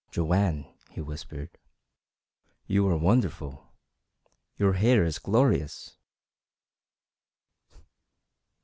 [0.09, 1.59] "Joanne," he whispered,
[2.65, 3.67] "you are wonderful.
[4.57, 5.95] Your hair is glorious!"